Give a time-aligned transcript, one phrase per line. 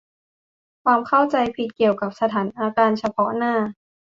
[0.83, 3.53] ความเข้าใจผิดเกี่ยวกับสถานการณ์เฉพาะหน้า